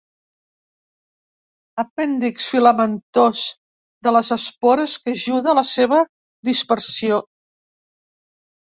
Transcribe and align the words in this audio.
Apèndix 1.83 2.47
filamentós 2.55 3.45
de 4.09 4.15
les 4.19 4.33
espores 4.39 4.99
que 5.05 5.17
ajuda 5.23 5.53
a 5.55 5.57
la 5.61 5.67
seva 5.77 6.05
dispersió. 6.53 7.23